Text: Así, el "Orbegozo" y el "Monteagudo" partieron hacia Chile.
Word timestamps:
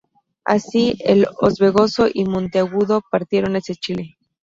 Así, 0.45 0.95
el 1.05 1.27
"Orbegozo" 1.41 2.07
y 2.11 2.23
el 2.23 2.29
"Monteagudo" 2.29 3.03
partieron 3.11 3.53
hacia 3.55 3.75
Chile. 3.75 4.17